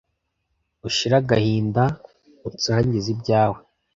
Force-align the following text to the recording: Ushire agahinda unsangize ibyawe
Ushire 0.87 1.15
agahinda 1.21 1.83
unsangize 2.47 3.07
ibyawe 3.15 3.59